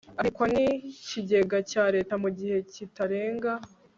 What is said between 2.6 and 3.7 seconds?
kitarenga